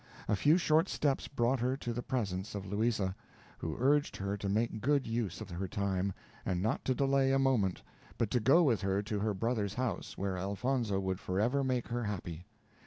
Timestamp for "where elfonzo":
10.17-10.99